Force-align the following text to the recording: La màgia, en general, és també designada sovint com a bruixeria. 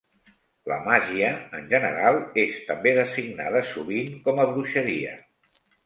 La 0.71 0.77
màgia, 0.87 1.29
en 1.59 1.67
general, 1.75 2.19
és 2.47 2.57
també 2.73 2.97
designada 3.03 3.65
sovint 3.77 4.13
com 4.27 4.47
a 4.47 4.51
bruixeria. 4.53 5.19